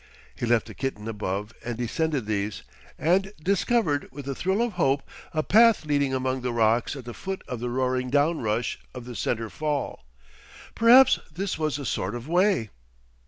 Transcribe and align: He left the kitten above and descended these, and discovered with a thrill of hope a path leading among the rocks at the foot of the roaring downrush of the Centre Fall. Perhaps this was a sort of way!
He 0.33 0.47
left 0.47 0.65
the 0.65 0.73
kitten 0.73 1.07
above 1.07 1.53
and 1.63 1.77
descended 1.77 2.25
these, 2.25 2.63
and 2.97 3.31
discovered 3.43 4.07
with 4.11 4.27
a 4.27 4.33
thrill 4.33 4.63
of 4.63 4.73
hope 4.73 5.07
a 5.31 5.43
path 5.43 5.85
leading 5.85 6.11
among 6.11 6.41
the 6.41 6.51
rocks 6.51 6.95
at 6.95 7.05
the 7.05 7.13
foot 7.13 7.43
of 7.47 7.59
the 7.59 7.69
roaring 7.69 8.09
downrush 8.09 8.79
of 8.95 9.05
the 9.05 9.15
Centre 9.15 9.51
Fall. 9.51 10.03
Perhaps 10.73 11.19
this 11.31 11.59
was 11.59 11.77
a 11.77 11.85
sort 11.85 12.15
of 12.15 12.27
way! 12.27 12.71